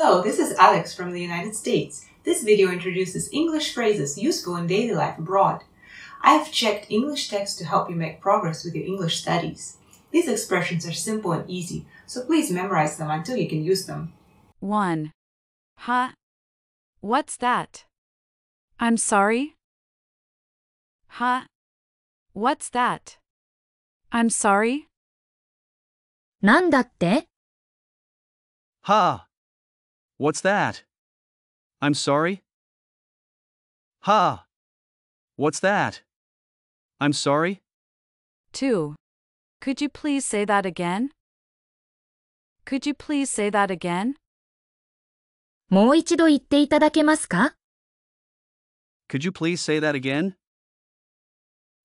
[0.00, 2.04] Hello, this is Alex from the United States.
[2.22, 5.64] This video introduces English phrases useful in daily life abroad.
[6.22, 9.78] I have checked English text to help you make progress with your English studies.
[10.10, 14.12] These expressions are simple and easy, so please memorize them until you can use them.
[14.60, 15.10] 1.
[15.78, 16.10] Huh?
[17.00, 17.84] What's that?
[18.78, 19.54] I'm sorry?
[21.06, 21.44] Huh?
[22.34, 23.16] What's that?
[24.12, 24.86] I'm sorry?
[26.42, 27.26] なんだって
[28.82, 29.26] Ha!
[30.17, 30.83] What's that?
[31.81, 32.43] I'm sorry?
[34.01, 34.45] Ha!
[35.35, 36.01] What's that?
[36.99, 37.61] I'm sorry?
[38.53, 38.95] 2.
[39.61, 41.09] Could you please say that again?
[42.65, 44.15] Could you please say that again?
[45.69, 47.55] もう一度言っていただけますか
[49.09, 50.35] Could you please say that again?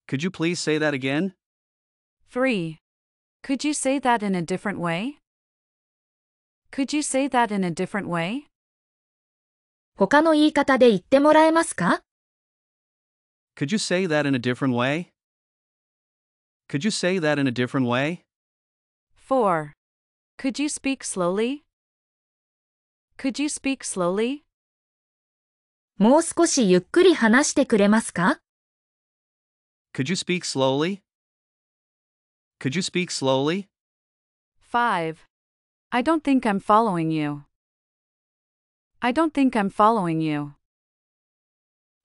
[0.07, 1.35] Could you please say that again?
[2.31, 2.79] 3.
[3.43, 5.19] Could you say that in a different way?
[6.73, 8.45] Could you say that in a different way?
[9.97, 12.03] 他の言い方で言ってもらえますか
[13.57, 15.11] Could you say that in a different way?
[16.69, 18.21] Could you say that in a different way?
[19.29, 19.73] 4.
[20.39, 21.65] Could you speak slowly?
[23.17, 24.45] Could you speak slowly?
[25.97, 28.39] もう少しゆっくり話してくれますか
[29.93, 31.01] Could you speak slowly?
[32.61, 33.67] Could you speak slowly?
[34.71, 35.17] 5.
[35.96, 37.44] I don't think I'm following you.
[39.00, 40.54] I don't think I'm following you.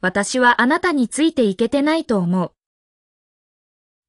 [0.02, 2.52] 私はあなたについていけてないと思う。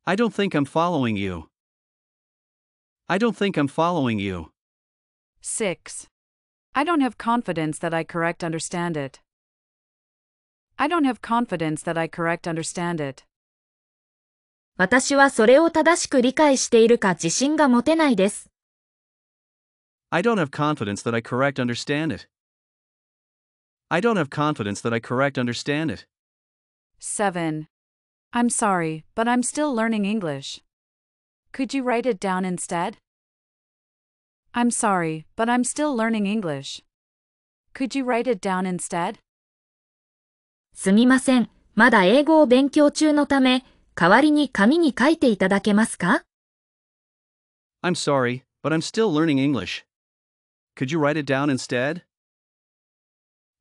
[0.03, 1.45] I don't think I'm following you.
[3.07, 4.47] I don't think I'm following you.
[5.41, 6.09] 6.
[6.73, 9.21] I don't have confidence that I correct understand it.
[10.75, 13.23] I don't have confidence that I correct understand it.
[14.75, 18.49] 私はそれを正しく理解しているか自信が持てないです。
[20.10, 22.26] I don't have confidence that I correct understand it.
[23.90, 26.06] I don't have confidence that I correct understand it.
[26.98, 27.66] 7.
[28.32, 30.60] I'm sorry, but I'm still learning English.
[31.52, 32.96] Could you write it down instead?
[34.54, 36.82] I'm sorry, but I'm still learning English.
[37.72, 39.18] Could you write it down instead?
[40.72, 41.50] すみません。
[41.74, 43.64] まだ英語を勉強中のため、
[43.96, 46.22] 代わりに紙に書いていただけますか
[47.82, 49.84] I'm sorry, but I'm still learning English.
[50.78, 52.02] Could you write it down instead?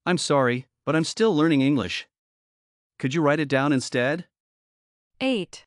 [0.06, 2.08] I'm sorry, but I'm still learning English.
[3.00, 4.26] Could you write it down instead?
[5.22, 5.66] 8.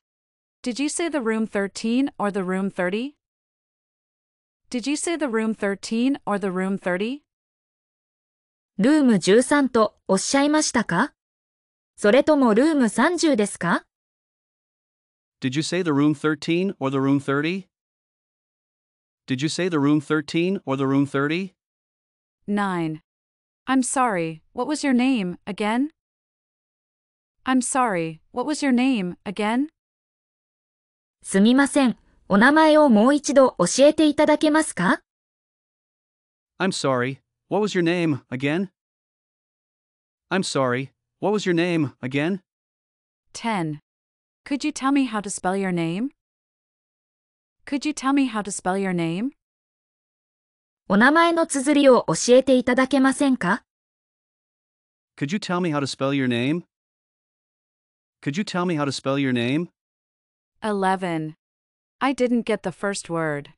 [0.61, 3.15] Did you say the room 13 or the room 30?
[4.69, 7.21] Did you say the room 13 or the room 30?
[8.77, 11.13] ルーム13とおっしゃいましたか
[11.95, 13.85] それともルーム30ですか
[15.41, 17.67] Did you say the room 13 or the room 30?
[19.27, 21.53] Did you say the room 13 or the room 30?
[22.47, 23.01] 9.
[23.67, 25.89] I'm sorry, what was your name, again?
[27.45, 29.67] I'm sorry, what was your name, again?
[31.21, 31.97] すみません。
[32.29, 35.01] お名前をもう一度教えていただけますか
[36.59, 38.69] I'm sorry, what was your name again?
[40.29, 42.41] I'm sorry, what was your name again?
[43.33, 43.79] 10.
[44.45, 46.09] Could you tell me how to spell your name?
[47.64, 49.30] Could you tell me how to spell your name?
[50.88, 53.62] お名前の綴りを教えていただけませんか
[55.16, 56.64] Could you tell me how to spell your name?
[58.22, 59.68] Could you tell me how to spell your name?
[60.62, 61.34] 11.
[62.00, 63.50] I didn't get the first word.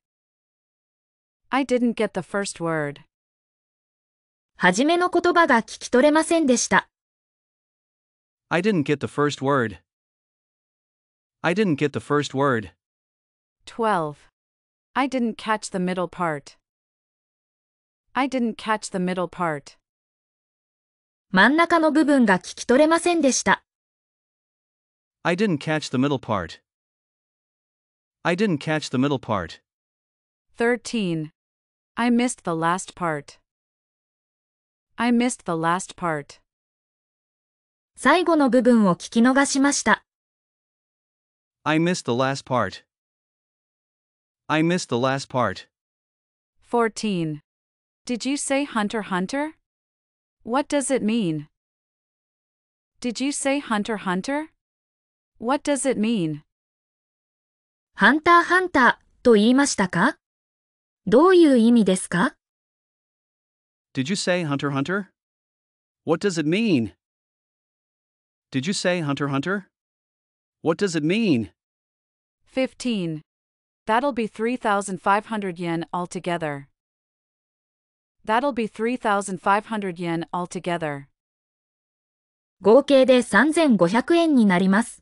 [1.51, 3.01] I didn't get the first word.
[4.57, 6.89] はじめの言葉が聞き取れませんでした。
[8.49, 9.79] I didn't get the first word.
[11.43, 12.71] I didn't get the first word.
[13.67, 14.17] 12.
[14.95, 16.57] I didn't catch the middle part.
[18.15, 19.77] I didn't catch the middle part.
[21.31, 23.65] 真ん中の部分が聞き取れませんでした。
[25.23, 26.61] I didn't catch the middle part.
[28.23, 29.61] I didn't catch the middle part.
[30.57, 31.31] 13.
[31.97, 33.39] I missed the last part.
[34.97, 36.41] I missed the last part.
[37.97, 40.05] 最後の部分を聞き逃しました。
[41.65, 42.85] I missed the last part.
[44.48, 45.68] I missed the last part.
[46.62, 47.42] 14.
[48.06, 49.56] Did you say hunter hunter?
[50.44, 51.48] What does it mean?
[53.00, 54.50] Did you say hunter hunter?
[55.38, 56.44] What does it mean?
[57.96, 60.16] ハンターハンターと言いましたか
[61.06, 62.36] どういう意味ですか
[63.94, 65.08] Did you say Hunter Hunter?
[66.06, 66.94] What does it mean?
[68.52, 69.68] Did you say Hunter Hunter?
[70.62, 71.52] What does it mean?
[72.46, 73.22] 15.
[73.86, 76.68] That'll be 3,500 yen altogether.
[78.24, 81.08] That'll be 3,500 yen altogether.
[82.62, 85.02] 合計で3500円になります。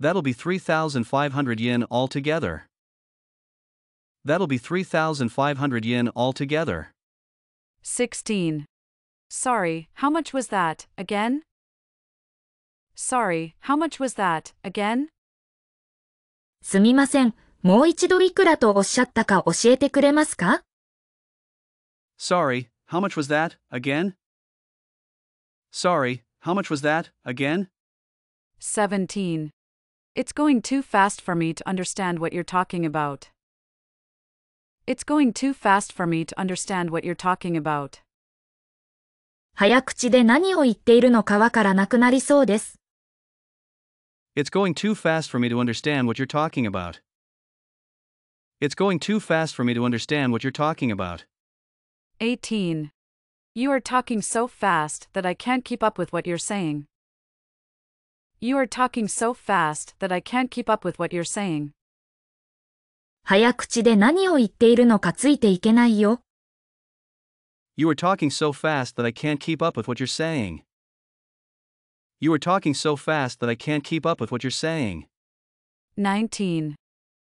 [0.00, 2.66] That'll be 3,500 yen altogether.
[4.24, 6.92] That'll be 3,500 yen altogether.
[7.82, 8.64] 16.
[9.28, 11.42] Sorry, how much was that, again?
[12.94, 15.08] Sorry, how much was that, again?
[16.63, 17.35] すみません。
[17.61, 20.63] もう一度いくらとおっしゃったか教えてくれますか
[22.17, 24.13] Sorry, how much was that, again?
[25.71, 27.67] Sorry, how much was that, again?
[28.59, 29.51] 17.
[30.15, 33.27] It's going too fast for me to understand what you're talking about.
[34.87, 37.99] It's going too fast for me to understand what you're talking about.
[39.55, 42.82] 早口で何を言っているのかわからなくなりそうです。
[44.34, 47.00] It's going too fast for me to understand what you're talking about.
[48.60, 51.24] It's going too fast for me to understand what you're talking about.
[52.20, 52.90] 18.
[53.54, 56.86] You are talking so fast that I can't keep up with what you're saying.
[58.40, 61.72] You are talking so fast that I can't keep up with what you're saying.
[63.24, 66.20] 早口で何を言っているのかついていけないよ。
[67.76, 70.62] You are talking so fast that I can't keep up with what you're saying.
[72.22, 75.06] You are talking so fast that I can't keep up with what you're saying.
[75.96, 76.74] 19.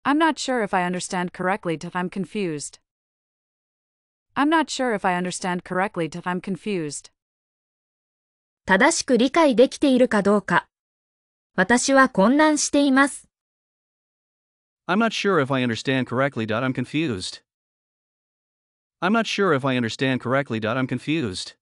[0.04, 2.80] I'm not sure if I understand correctly that I'm confused.
[4.36, 7.12] I'm not sure if I understand correctly that I'm confused.
[8.66, 10.66] 正しく理解できているかどうか。
[11.56, 13.28] 私は混乱しています。
[14.88, 16.46] I'm not sure if I understand correctly.
[16.48, 17.42] I'm confused.
[19.00, 20.60] I'm not sure if I understand correctly.
[20.60, 21.56] I'm confused.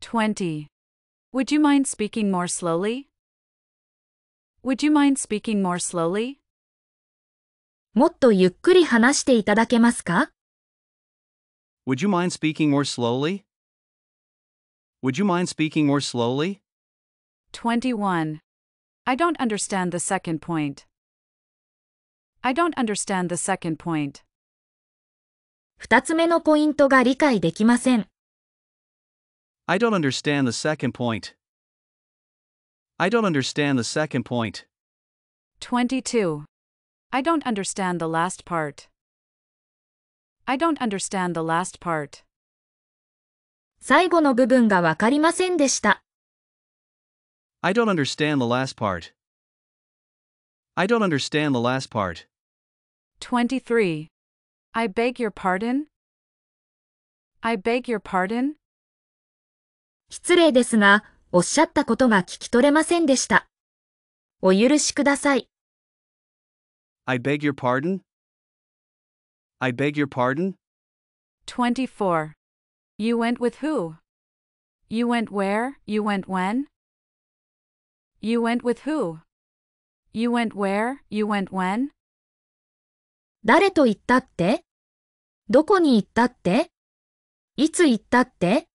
[0.00, 0.66] 20.
[1.32, 3.08] Would you mind speaking more slowly?
[4.62, 6.38] Would you mind speaking more slowly?
[7.92, 10.30] もっとゆっくり話していただけますか
[11.86, 13.44] Would you mind speaking more slowly?
[15.02, 16.60] Would you mind speaking more slowly?
[17.52, 18.40] 21.
[19.04, 20.86] I don't understand the second point.
[22.42, 24.24] I don't understand the second point.
[25.76, 28.06] 二つ目のポイントが理解できません。
[29.68, 31.34] I don't understand the second point.
[32.98, 34.66] I don't understand the second point.
[35.60, 36.44] 22.
[37.12, 38.88] I don't understand the last part.
[40.46, 42.24] I don't understand the last part.
[43.80, 46.02] 最後の部分がわかりませんでした。
[47.62, 49.12] I don't understand the last part.
[50.74, 52.26] I don't understand the last part.
[53.20, 54.08] 23.
[54.72, 55.86] I beg your pardon?
[57.40, 58.56] I beg your pardon?
[60.09, 63.47] 失礼ですが、おっしゃったことが聞き取れませんでした。
[64.41, 65.47] お許しください。
[67.05, 67.99] I beg your pardon?
[69.59, 70.53] I beg your pardon?
[71.45, 72.31] 24.
[72.97, 73.95] You went with who?
[74.89, 75.73] You went where?
[75.85, 76.65] You went when?
[78.21, 79.19] You went with who?
[80.13, 80.97] You went where?
[81.09, 81.89] You went when?
[83.45, 84.63] 誰と言ったって
[85.49, 86.71] どこに行ったって
[87.55, 88.68] いつ行ったって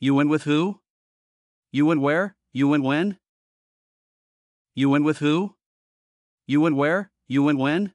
[0.00, 0.80] You went with who?
[1.70, 2.36] You went where?
[2.52, 3.18] You went when?
[4.74, 5.54] You went with who?
[6.46, 7.10] You went where?
[7.28, 7.92] You went when?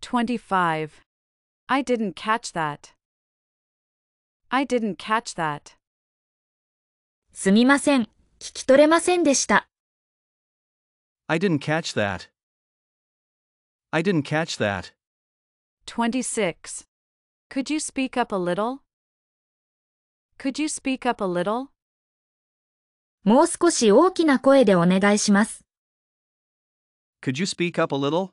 [0.00, 1.02] 25.
[1.68, 2.92] I didn't catch that.
[4.50, 5.76] I didn't catch that.
[7.32, 8.08] すみません。
[8.40, 9.68] 聞き取れませんでした。
[11.28, 12.28] I didn't catch that.
[13.92, 14.92] I didn't catch that.
[15.86, 16.86] 26.
[17.48, 18.80] Could you speak up a little?
[20.38, 21.68] Could you speak up a little?
[23.24, 25.64] もう少し大きな声でお願いします。
[27.22, 28.30] Could you speak up a little?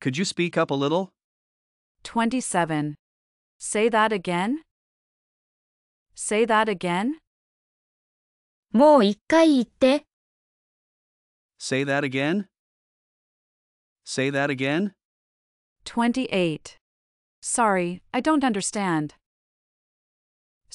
[0.00, 1.10] Could you speak up a little?
[2.02, 2.94] 27.
[3.58, 4.62] Say that again?
[6.14, 7.18] Say that again?
[8.72, 10.04] もう一回言って。
[11.58, 12.46] Say that again?
[14.04, 14.92] Say that again?
[15.84, 16.78] 28.
[17.42, 19.14] Sorry, I don't understand.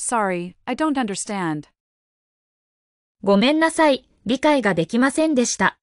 [0.00, 1.68] Sorry, I don't understand.
[3.22, 4.08] ごめんなさい。
[4.24, 5.78] 理解ができませんでした。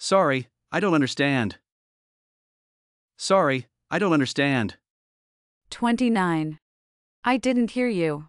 [0.00, 1.60] Sorry, I don't understand.
[3.18, 4.78] Sorry, I don't understand.
[5.70, 6.56] 29.
[7.22, 8.24] I didn't hear you.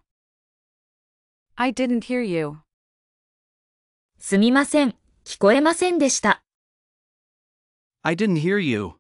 [1.56, 2.58] I didn't hear you.
[4.20, 4.96] すみません。
[5.24, 6.44] 聞こえませんでした。
[8.04, 8.96] I didn't hear you.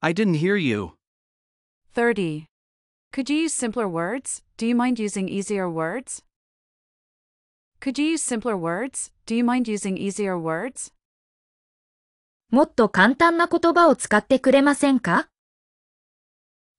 [0.00, 0.94] I didn't hear you.
[1.94, 2.48] 30.
[3.11, 4.41] Could you use simpler words?
[4.57, 6.23] Do you mind using easier words?
[7.79, 9.11] Could you use simpler words?
[9.25, 10.91] Do you mind using easier words?
[12.49, 15.27] もっと簡単な言葉を使ってくれませんか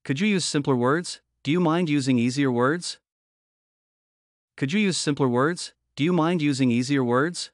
[0.04, 1.20] Could you use simpler words?
[1.42, 2.98] Do you mind using easier words?
[4.56, 5.74] Could you use simpler words?
[5.96, 7.50] Do you mind using easier words?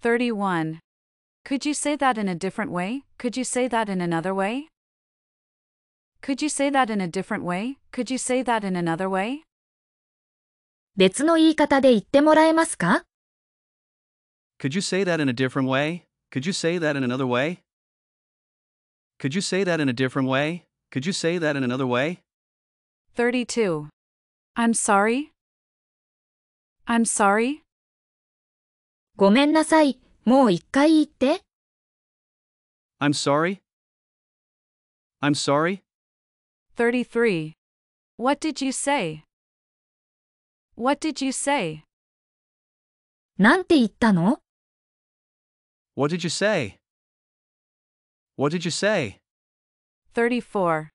[0.00, 0.80] 31.
[1.44, 3.04] Could you say that in a different way?
[3.18, 4.68] Could you say that in another way?
[6.24, 7.78] Could you say that in a different way?
[7.92, 9.42] Could you say that in another way?
[10.96, 13.04] 別の言い方で言ってもらえますか
[14.60, 16.04] Could you say that in a different way?
[16.30, 17.62] Could you say that in another way?
[19.18, 20.64] Could you say that in a different way?
[20.90, 22.20] Could you say that in another way?
[23.16, 23.88] 32.
[24.56, 25.32] I'm sorry?
[26.86, 27.62] I'm sorry?
[29.16, 29.98] ごめんなさい。
[30.24, 31.40] もう一回言って。
[33.00, 33.60] I'm sorry?
[35.22, 35.82] I'm sorry?
[36.76, 37.54] 33.
[38.16, 39.24] What did you say?
[40.76, 41.84] What did you say?
[43.38, 44.38] なんて言ったの
[45.96, 46.76] What did you say?
[48.36, 49.18] What did you say?
[50.14, 50.88] 34.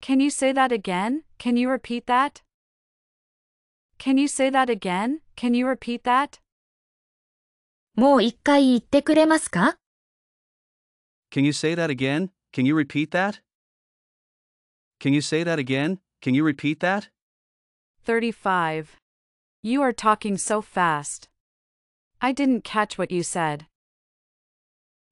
[0.00, 1.22] Can you say that again?
[1.38, 2.42] Can you repeat that?
[3.98, 5.20] Can you say that again?
[5.36, 6.40] Can you repeat that?
[7.96, 9.78] もう一回言ってくれますか
[11.32, 12.30] Can you say that again?
[12.52, 13.40] Can you repeat that?
[15.00, 15.98] Can you say that again?
[16.22, 17.08] Can you repeat that?
[18.04, 18.96] 35.
[19.62, 21.28] You are talking so fast.
[22.20, 23.66] I didn't catch what you said.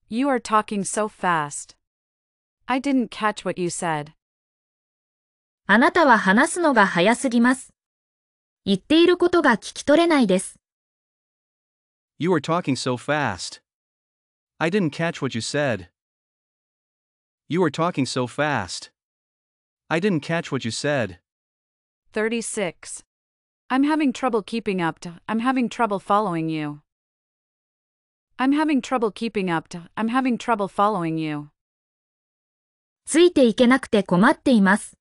[0.08, 1.74] You are talking so fast.
[2.66, 4.12] I didn't catch what you said.
[5.66, 7.72] あなたは話すのが早すぎます。
[8.64, 10.58] 言っていることが聞き取れないです。
[12.18, 13.60] You are talking so fast.
[14.58, 15.88] I didn't catch what you said.
[17.48, 18.90] You are talking so fast.
[19.90, 21.18] I didn't catch what you said.
[22.12, 23.02] 36.
[23.70, 26.80] I'm having trouble keeping up to, I'm having trouble following you.
[28.38, 31.50] I'm having trouble keeping up to, I'm having trouble following you.
[33.06, 34.96] ついていけなくて困っています。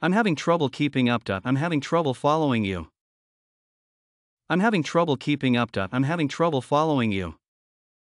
[0.00, 2.88] I'm having trouble keeping up to, I'm having trouble following you.
[4.48, 7.34] I'm having trouble keeping up to, I'm having trouble following you.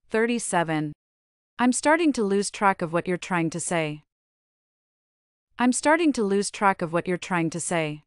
[0.10, 0.94] 37.
[1.58, 4.03] I'm starting to lose track of what you're trying to say.
[5.58, 8.04] I'm starting to lose track of what you're trying to say.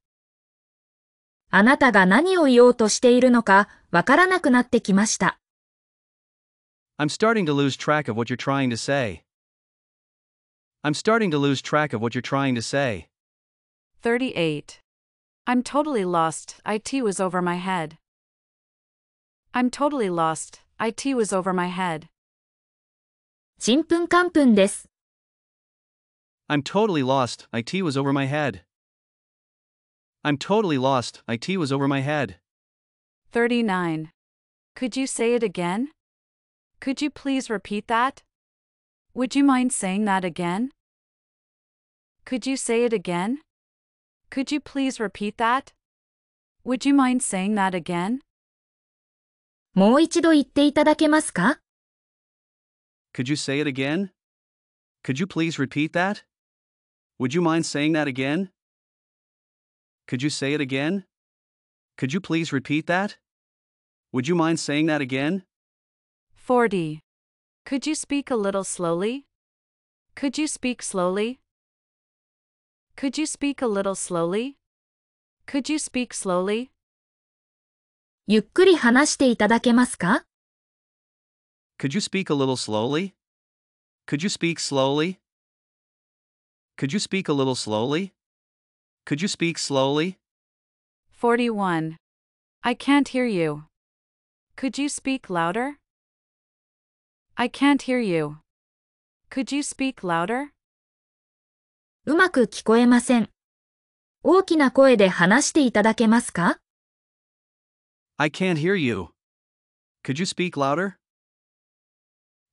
[1.51, 5.39] あなたが何を言おうとしているのかわからなくなってきました。
[6.99, 9.23] I'm starting to lose track of what you're trying to say.
[10.83, 13.09] I'm starting to lose track of what you're trying to say.
[14.03, 14.81] 38.
[15.47, 17.99] I'm totally lost, IT was over my head.
[19.53, 22.09] I'm totally lost, IT was over my head.
[23.59, 24.89] ちんぷんかんぷんです。
[26.49, 28.63] I'm totally lost, IT was over my head.
[30.25, 32.37] I'm totally lost, IT was over my head.
[33.33, 34.11] 39.
[34.77, 35.89] Could you say it again?
[36.81, 38.23] Could you please repeat that?
[39.15, 40.71] Would you mind saying that again?
[42.25, 43.39] Could you say it again?
[44.31, 45.73] Could you please repeat that?
[46.65, 48.21] Would you mind saying that again?
[49.75, 51.59] もう一度言っていただけますか
[53.15, 54.11] Could you say it again?
[55.03, 56.25] Could you please repeat that?
[57.19, 58.51] Would you mind saying that again?
[60.07, 61.05] Could you say it again?
[61.97, 63.17] Could you please repeat that?
[64.13, 65.45] Would you mind saying that again?
[66.35, 67.01] 40.
[67.65, 69.27] Could you speak a little slowly?
[70.15, 71.41] Could you speak slowly?
[72.97, 74.57] Could you speak a little slowly?
[75.47, 76.71] Could you speak slowly?
[78.27, 80.25] ゆっくり話していただけますか
[81.79, 83.15] Could you speak a little slowly?
[84.07, 85.19] Could you speak slowly?
[86.77, 88.13] Could you speak a little slowly?
[89.05, 90.19] Could you speak slowly?
[91.11, 91.97] 41.
[92.65, 93.65] I can't hear you.
[94.57, 95.79] Could you speak louder?
[97.37, 98.39] I can't hear you.
[99.31, 100.51] Could you speak louder?
[102.05, 103.29] うまく聞こえません。
[104.25, 106.59] 大きな声で話していただけますか
[108.19, 109.09] I can't hear you.
[110.05, 110.97] Could you speak louder?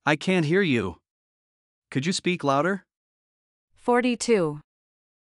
[0.04, 0.96] I can't hear you.
[1.92, 2.84] Could you speak louder?
[3.84, 4.60] 42.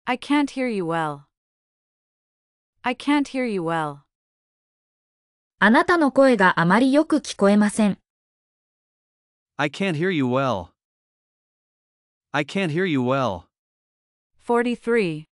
[0.06, 1.26] I can't hear you well.
[2.82, 4.00] I can't hear you well.
[5.58, 7.98] あなたの声があまりよく聞こえません。
[9.56, 10.68] I can't hear you well.
[12.30, 13.44] I can't hear you well.
[14.38, 15.24] 43.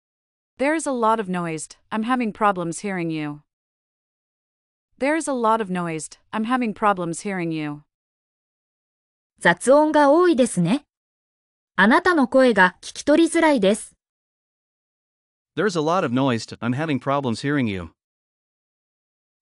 [0.57, 1.69] There's a lot of noise.
[1.91, 3.41] I'm having problems hearing you.
[4.97, 6.09] There's a lot of noise.
[6.33, 7.83] I'm having problems hearing you.
[9.39, 10.85] 雑音が多いですね。
[11.75, 13.95] あなたの声が聞き取りづらいです。
[15.55, 16.45] There's a lot of noise.
[16.47, 17.91] To, I'm having problems hearing you.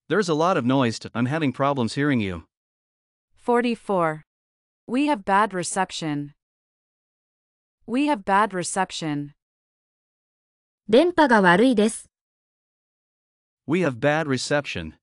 [0.09, 0.99] There's a lot of noise.
[0.99, 2.43] To, I'm having problems hearing you.
[3.37, 4.23] 44.
[4.87, 6.33] We have bad reception.
[7.85, 9.33] We have bad reception.
[10.89, 12.09] 電波が悪いです。
[13.65, 14.93] We have bad reception.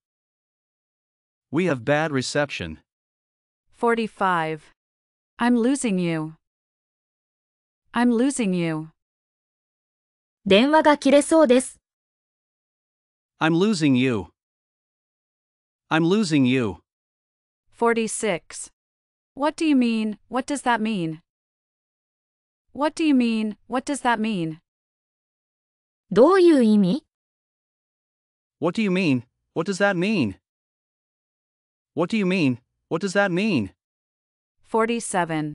[1.50, 2.78] We have bad reception.
[3.72, 4.60] 45.
[5.38, 6.34] I'm losing you.
[7.94, 8.88] I'm losing you.
[10.46, 11.78] 電話が切れそうです。
[13.40, 14.26] I'm losing you.
[15.90, 16.76] I'm losing you.
[17.76, 18.70] 46.
[19.34, 20.18] What do you mean?
[20.28, 21.20] What does that mean?
[22.72, 23.56] What do you mean?
[23.68, 24.58] What does that mean?
[26.10, 27.04] どういう意味
[28.60, 29.22] What do you mean?
[29.54, 30.36] What does that mean?
[31.94, 32.58] What do you mean?
[32.88, 33.70] What does that mean?
[34.64, 35.54] 47.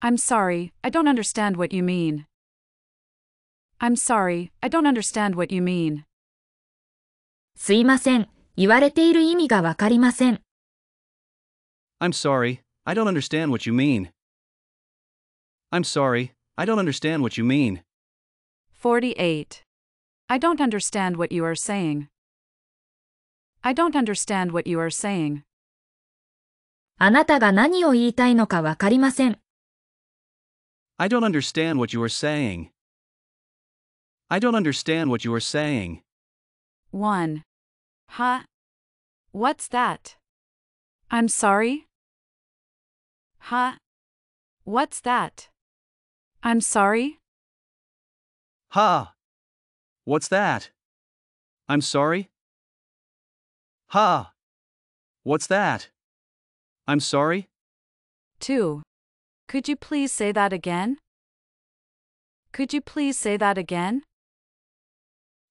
[0.00, 2.26] I'm sorry, I don't understand what you mean.
[3.80, 6.04] I'm sorry, I don't understand what you mean.
[7.56, 8.28] すいません。
[8.56, 10.40] 言われている意味がわかりません。
[12.00, 14.10] I'm sorry, I don't understand what you mean.
[15.70, 17.82] I'm sorry, I don't understand what you mean.
[18.82, 19.62] 48.
[20.28, 22.08] I don't understand what you are saying.
[23.62, 25.42] I don't understand what you are saying.
[26.98, 29.38] あなたが何を言いたいのかわかりません。
[30.99, 32.71] I don't understand what you are saying.
[34.29, 36.01] I don't understand what you are saying.
[36.91, 37.43] 1.
[38.09, 38.39] Huh?
[39.31, 40.15] What's that?
[41.11, 41.85] I'm sorry?
[43.39, 43.73] Huh?
[44.63, 45.49] What's that?
[46.43, 47.19] I'm sorry?
[48.71, 49.13] Ha!
[50.03, 50.71] What's that?
[51.69, 52.29] I'm sorry?
[53.89, 54.31] Ha!
[55.23, 55.89] What's that?
[56.87, 57.47] I'm sorry?
[58.39, 58.81] 2.
[59.47, 60.97] Could you please say that again?
[62.51, 64.03] Could you please say that again?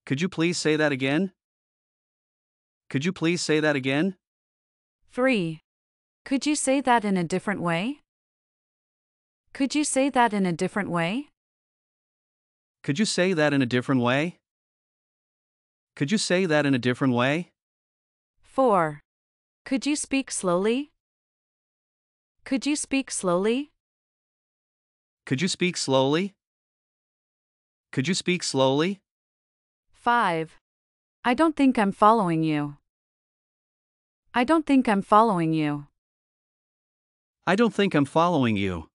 [0.04, 1.32] Could you please say that again?
[2.90, 4.16] Could you please say that again?
[5.12, 5.60] 3.
[6.26, 8.00] Could you say that in a different way?
[9.54, 11.30] Could you say that in a different way?
[12.82, 14.36] Could you say that in a different way?
[15.96, 17.48] Could you say that in a different way?
[18.42, 19.00] 4.
[19.64, 20.92] Could you speak slowly?
[22.44, 23.72] Could you speak slowly?
[25.26, 26.36] Could you speak slowly?
[27.90, 29.00] Could you speak slowly?
[29.90, 30.60] 5.
[31.24, 32.76] I don't think I'm following you.
[34.32, 35.88] I don't think I'm following you.
[37.44, 38.88] I don't think I'm following you.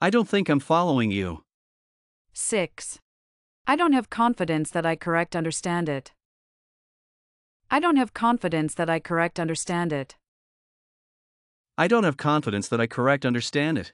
[0.00, 1.42] I don't think I'm following you.
[2.32, 3.00] 6.
[3.66, 6.12] I don't have confidence that I correct understand it.
[7.68, 10.14] I don't have confidence that I correct understand it.
[11.76, 13.92] I don't have confidence that I correct understand it.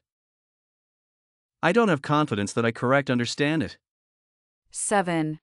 [1.64, 3.78] I don't have confidence that I correct understand it.
[4.70, 5.40] 7.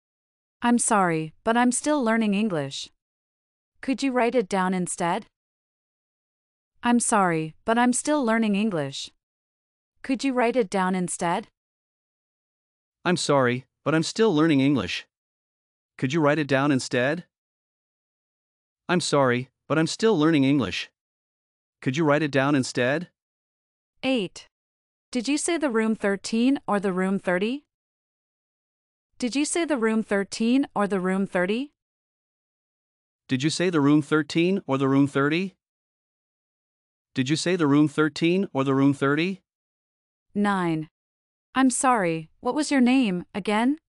[0.61, 2.91] I'm sorry, but I'm still learning English.
[3.81, 5.25] Could you write it down instead?
[6.83, 9.09] I'm sorry, but I'm still learning English.
[10.03, 11.47] Could you write it down instead?
[13.03, 15.07] I'm sorry, but I'm still learning English.
[15.97, 17.23] Could you write it down instead?
[18.87, 20.91] I'm sorry, but I'm still learning English.
[21.81, 23.07] Could you write it down instead?
[24.03, 24.50] 8.
[25.11, 27.65] Did you say the room 13 or the room 30?
[29.19, 31.73] Did you say the room 13 or the room 30?
[33.27, 35.53] Did you say the room 13 or the room 30?
[37.13, 39.41] Did you say the room 13 or the room 30?
[40.33, 40.87] 9.
[41.55, 43.79] I'm sorry, what was your name, again?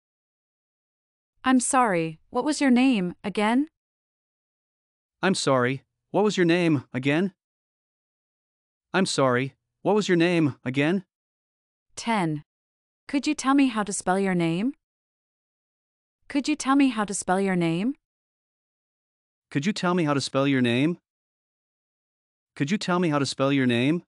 [1.45, 3.69] I'm sorry, what was your name, again?
[5.23, 7.33] I'm sorry, what was your name again?
[8.93, 11.05] I'm sorry, what was your name again?
[11.97, 12.43] 10.
[13.09, 14.75] Could you tell me how to spell your name?
[16.29, 17.95] Could you tell me how to spell your name?
[19.51, 20.99] Could you tell me how to spell your name?
[22.57, 24.03] Could you tell me how to spell your name?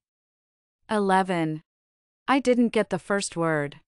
[0.89, 1.61] 11.
[2.27, 3.79] I didn't get the first word.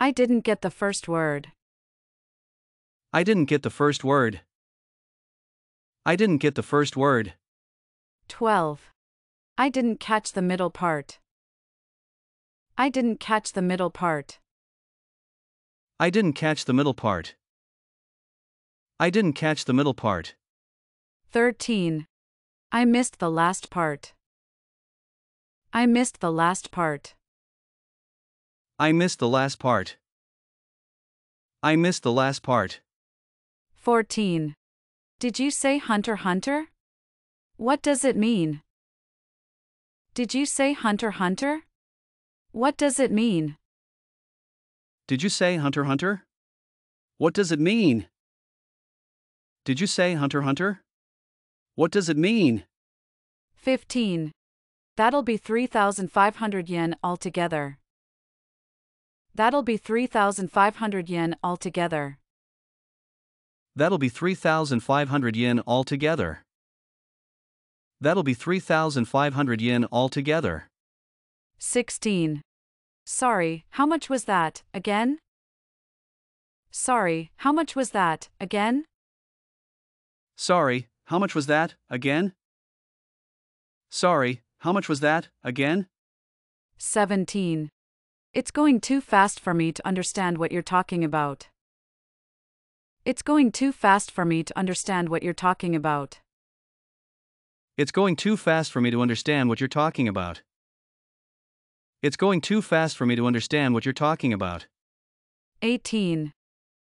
[0.00, 1.52] I didn't get the first word.
[3.12, 4.40] I didn't get the first word.
[6.06, 7.34] I didn't get the first word.
[8.28, 8.90] 12.
[9.58, 11.18] I didn't catch the middle part.
[12.80, 14.38] I didn't catch the middle part.
[15.98, 17.34] I didn't catch the middle part.
[19.00, 20.36] I didn't catch the middle part.
[21.32, 22.06] 13.
[22.70, 24.14] I missed the last part.
[25.72, 27.14] I missed the last part.
[28.78, 29.96] I missed the last part.
[31.64, 32.80] I missed the last part.
[33.74, 34.54] 14.
[35.18, 36.68] Did you say Hunter Hunter?
[37.56, 38.62] What does it mean?
[40.14, 41.64] Did you say Hunter Hunter?
[42.52, 43.56] What does it mean?
[45.06, 46.24] Did you say Hunter Hunter?
[47.18, 48.08] What does it mean?
[49.64, 50.80] Did you say Hunter Hunter?
[51.74, 52.64] What does it mean?
[53.54, 54.32] 15.
[54.96, 57.78] That'll be 3,500 yen altogether.
[59.34, 62.18] That'll be 3,500 yen altogether.
[63.76, 66.42] That'll be 3,500 yen altogether.
[68.00, 70.68] That'll be 3,500 yen altogether.
[71.58, 72.42] 16.
[73.04, 75.18] Sorry, how much was that, again?
[76.70, 78.84] Sorry, how much was that, again?
[80.36, 82.34] Sorry, how much was that, again?
[83.90, 85.86] Sorry, how much was that, again?
[86.78, 87.70] 17.
[88.32, 91.48] It's going too fast for me to understand what you're talking about.
[93.04, 96.20] It's going too fast for me to understand what you're talking about.
[97.76, 100.42] It's going too fast for me to understand what you're talking about.
[102.00, 104.66] It's going too fast for me to understand what you're talking about.
[105.62, 106.32] 18.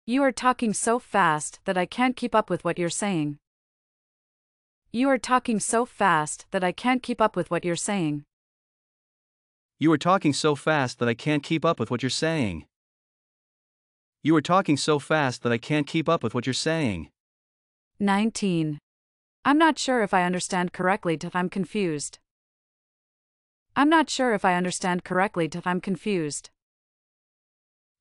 [0.04, 3.38] You are talking so fast that I can't keep up with what you're saying.
[4.92, 8.24] You are talking so fast that I can't keep up with what you're saying.
[9.78, 12.66] You are talking so fast that I can't keep up with what you're saying.
[14.22, 17.08] You are talking so fast that I can't keep up with what you're saying.
[17.98, 18.78] 19.
[19.46, 22.18] I'm not sure if I understand correctly if I'm confused.
[23.78, 26.50] I'm not sure if I understand correctly I'm confused.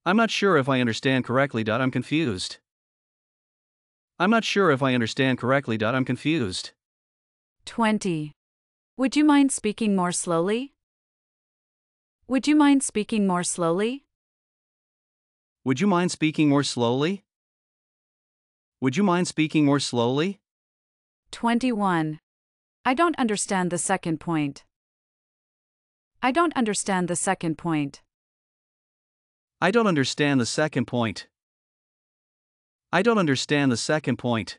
[0.08, 1.64] I'm not sure if I understand correctly.
[1.70, 2.58] I'm confused.
[4.18, 5.78] I'm not sure if I understand correctly.
[5.80, 6.72] I'm confused.
[7.66, 8.32] 20.
[8.98, 10.74] Would you mind speaking more slowly?
[12.28, 14.06] Would you mind speaking more slowly?
[15.64, 17.24] Would you mind speaking more slowly?
[18.82, 20.40] Would you mind speaking more slowly?
[21.30, 22.20] 21.
[22.84, 24.64] I don't understand the second point.
[26.22, 28.02] I don't understand the second point.
[29.62, 31.28] I don't understand the second point.
[32.92, 34.58] I don't understand the second point.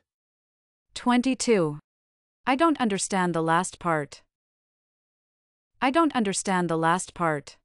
[0.95, 1.79] 22.
[2.47, 4.23] I don't understand the last part.
[5.81, 7.57] I don't understand the last part.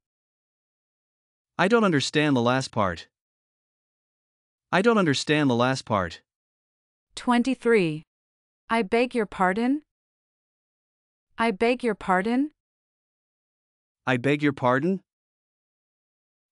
[1.58, 3.06] I don't understand the last part.
[4.72, 6.20] I don't understand the last part.
[7.14, 8.02] 23.
[8.68, 9.82] I beg your pardon?
[11.38, 12.50] I beg your pardon?
[14.06, 15.00] I beg your pardon?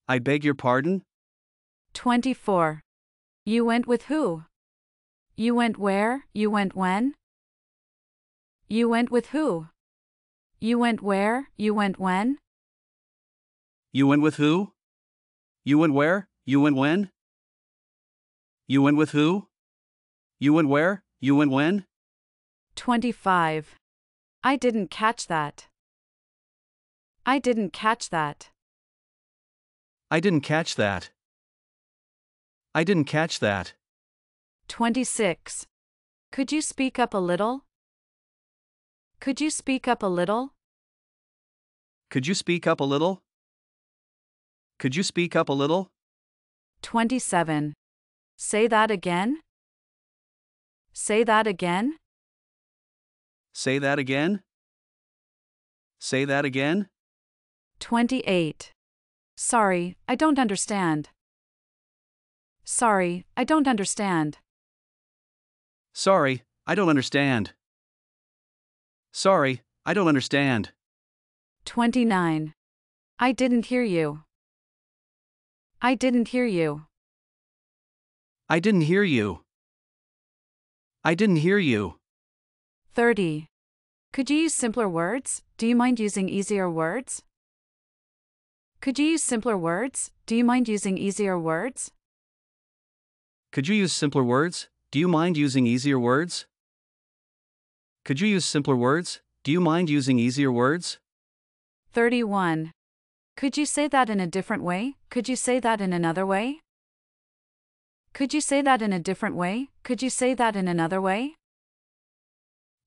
[0.08, 1.02] I beg your pardon?
[1.92, 2.80] 24.
[3.44, 4.44] You went with who?
[5.36, 6.24] You went where?
[6.32, 7.14] You went when?
[8.68, 9.68] You went with who?
[10.60, 11.50] You went where?
[11.58, 12.38] You went when?
[13.92, 14.72] You went with who?
[15.64, 16.28] You went where?
[16.46, 17.10] You went when?
[18.66, 19.48] You went with who?
[20.38, 21.02] You went where?
[21.20, 21.84] You went when?
[22.76, 23.74] 25.
[24.42, 25.66] I didn't catch that.
[27.24, 28.50] I didn't catch that.
[30.10, 31.10] I didn't catch that.
[32.74, 33.74] I didn't catch that.
[34.68, 35.66] 26.
[36.32, 37.64] Could you speak up a little?
[39.20, 40.54] Could you speak up a little?
[42.10, 43.22] Could you speak up a little?
[44.78, 45.90] Could you speak up a little?
[46.82, 47.74] 27.
[48.36, 49.38] Say that again?
[50.92, 51.96] Say that again?
[53.54, 54.42] Say that again?
[56.00, 56.88] Say that again?
[57.82, 58.72] 28.
[59.36, 61.08] Sorry, I don't understand.
[62.62, 64.38] Sorry, I don't understand.
[65.92, 67.54] Sorry, I don't understand.
[69.12, 70.70] Sorry, I don't understand.
[71.64, 72.54] 29.
[73.18, 74.22] I didn't hear you.
[75.82, 76.86] I didn't hear you.
[78.48, 79.40] I didn't hear you.
[81.02, 81.98] I didn't hear you.
[82.94, 83.48] 30.
[84.12, 85.42] Could you use simpler words?
[85.58, 87.24] Do you mind using easier words?
[88.82, 90.10] Could you use simpler words?
[90.26, 91.92] Do you mind using easier words?
[93.52, 94.68] Could you use simpler words?
[94.90, 96.46] Do you mind using easier words?
[98.04, 99.20] Could you use simpler words?
[99.44, 100.98] Do you mind using easier words?
[101.92, 102.72] 31.
[103.36, 104.96] Could you say that in a different way?
[105.10, 106.58] Could you say that in another way?
[108.12, 109.68] Could you say that in a different way?
[109.84, 111.36] Could you say that in another way?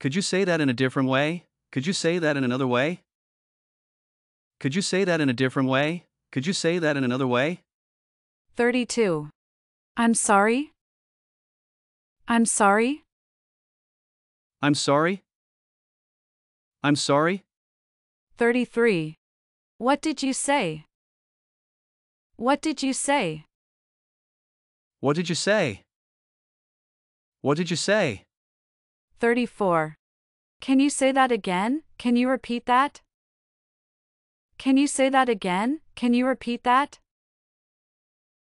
[0.01, 1.45] Could you say that in a different way?
[1.71, 3.04] Could you say that in another way?
[4.65, 6.05] Could you say that in a different way?
[6.31, 7.61] Could you say that in another way?
[8.55, 9.29] 32.
[9.95, 10.71] I'm sorry?
[12.27, 13.03] I'm sorry?
[14.63, 15.21] I'm sorry?
[16.83, 17.43] I'm sorry?
[18.39, 19.19] 33.
[19.77, 20.85] What did you say?
[22.35, 23.45] What did you say?
[24.99, 25.83] What did you say?
[27.41, 28.23] What did you say?
[29.19, 29.93] 34.
[30.59, 31.83] Can you say that again?
[31.99, 33.01] Can you repeat that?
[34.57, 35.81] Can you say that again?
[35.95, 36.99] Can you repeat that?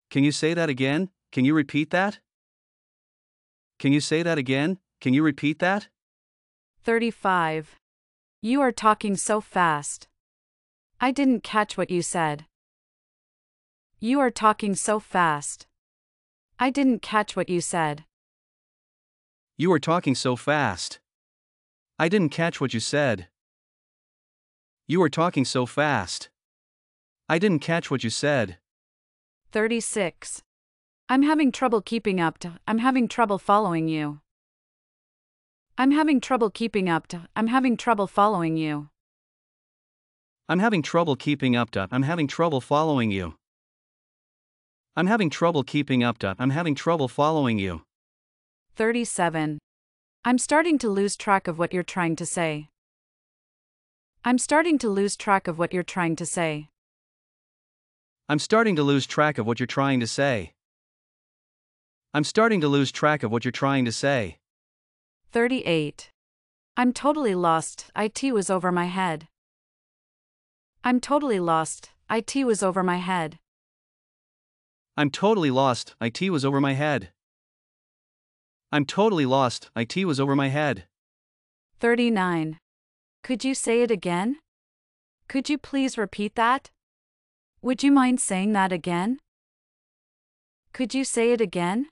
[0.10, 1.10] Can you say that again?
[1.32, 2.19] Can you repeat that?
[3.80, 4.78] Can you say that again?
[5.00, 5.88] Can you repeat that?
[6.84, 7.76] 35.
[8.41, 10.08] You are talking so fast.
[11.00, 12.45] I didn't catch what you said.
[14.00, 15.65] You are talking so fast.
[16.60, 18.04] I didn't catch what you said.
[19.58, 21.00] You are talking so fast.
[21.97, 23.28] I didn't catch what you said.
[24.92, 26.30] You are talking so fast.
[27.30, 28.58] I didn't catch what you said.
[29.54, 30.44] 36.
[31.08, 34.20] I'm having trouble keeping up to, I'm having trouble following you.
[35.78, 38.90] I'm having trouble keeping up to, I'm having trouble following you.
[40.50, 43.36] I'm having trouble keeping up to, I'm having trouble following you.
[44.98, 47.84] I'm having trouble keeping up to, I'm having trouble following you.
[48.76, 49.58] 37.
[50.26, 52.71] I'm starting to lose track of what you're trying to say.
[54.24, 56.70] I'm starting to lose track of what you're trying to say.
[58.30, 60.54] I'm starting to lose track of what you're trying to say.
[62.14, 64.38] I'm starting to lose track of what you're trying to say.
[65.32, 66.12] 38.
[66.78, 69.28] I'm totally lost, IT was over my head.
[70.84, 73.40] I'm totally lost, IT was over my head.
[74.96, 77.10] I'm totally lost, IT was over my head.
[78.72, 80.84] I'm totally lost, IT was over my head.
[81.80, 82.60] 39.
[83.24, 84.40] Could you say it again?
[85.28, 86.72] Could you please repeat that?
[87.62, 89.20] Would you mind saying that again?
[90.74, 91.88] Could you say it again?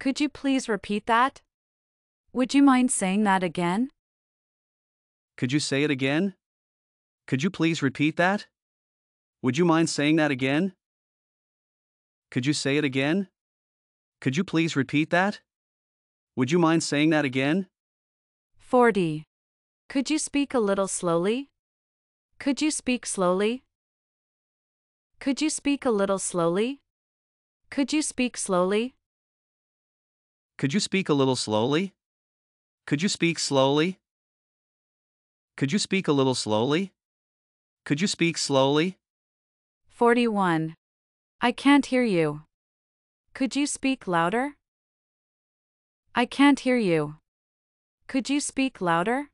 [0.00, 1.42] Could you please repeat that?
[2.32, 3.90] Would you mind saying that again?
[5.36, 6.34] Could you say it again?
[7.28, 8.46] Could you please repeat that?
[9.42, 10.72] Would you mind saying that again?
[12.32, 13.28] Could you say it again?
[14.20, 15.40] Could you please repeat that?
[16.34, 17.68] Would you mind saying that again?
[18.56, 19.24] 40.
[19.92, 21.50] Could you speak a little slowly?
[22.38, 23.62] Could you speak slowly?
[25.20, 26.80] Could you speak a little slowly?
[27.68, 28.94] Could you speak slowly?
[30.56, 31.92] Could you speak a little slowly?
[32.86, 33.98] Could you speak slowly?
[35.58, 36.94] Could you speak a little slowly?
[37.84, 38.96] Could you speak slowly?
[39.90, 40.74] 41.
[41.42, 42.44] I can't hear you.
[43.34, 44.54] Could you speak louder?
[46.14, 47.16] I can't hear you.
[48.06, 49.31] Could you speak louder?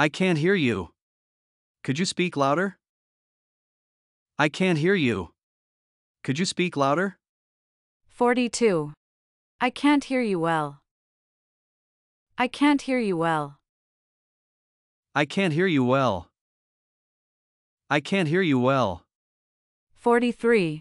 [0.00, 0.94] I can't hear you.
[1.84, 2.78] Could you speak louder?
[4.38, 5.34] I can't hear you.
[6.24, 7.18] Could you speak louder?
[8.08, 8.94] 42.
[9.60, 10.78] I can't hear you well.
[12.38, 13.58] I can't hear you well.
[15.14, 16.30] I can't hear you well.
[17.90, 19.02] I can't hear you well.
[19.96, 20.80] 43.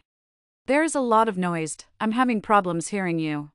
[0.65, 3.49] There's a lot of noise, I'm having problems hearing you.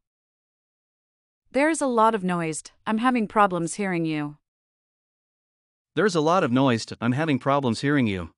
[1.53, 4.37] There's a lot of noise, I'm having problems hearing you.
[5.97, 8.31] There's a lot of noise, I'm having problems hearing you.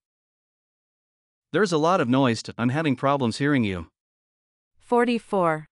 [1.52, 3.86] There's a lot of noise, I'm having problems hearing you.
[4.78, 5.66] 44.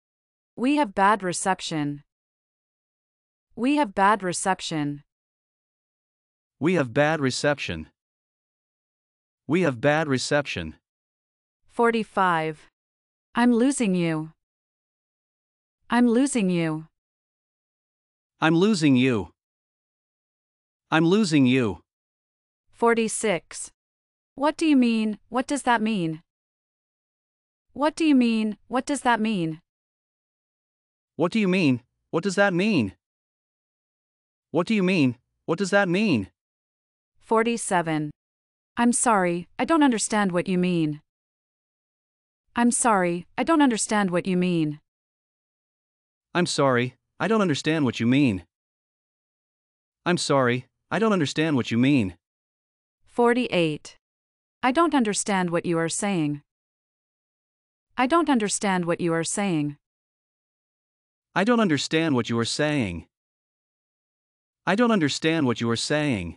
[0.55, 2.05] We have bad reception.
[3.57, 5.03] We have bad reception.
[6.61, 7.89] We have bad reception.
[9.49, 10.77] We have bad reception.
[11.67, 12.69] 45.
[13.35, 14.31] I'm losing you.
[15.91, 16.87] I'm losing you.
[18.41, 19.32] I'm losing you.
[20.93, 21.81] I'm losing you.
[22.75, 23.71] 46.
[24.35, 25.19] What do you mean?
[25.31, 26.21] What does that mean?
[27.73, 28.59] What do you mean?
[28.69, 29.61] What does that mean?
[31.17, 31.81] What do you mean?
[32.11, 32.93] What does that mean?
[34.51, 35.17] What do you mean?
[35.47, 36.29] What does that mean?
[37.21, 38.11] 47.
[38.77, 41.01] I'm sorry, I don't understand what you mean.
[42.55, 44.79] I'm sorry, I don't understand what you mean.
[46.35, 48.45] I'm sorry, I don't understand what you mean.
[50.05, 52.19] I'm sorry, I don't understand what you mean.
[53.07, 53.97] 48.
[54.63, 56.43] I don't understand what you are saying.
[57.97, 59.79] I don't understand what you are saying.
[61.35, 63.07] I don't understand what you are saying.
[64.67, 66.37] I don't understand what you are saying.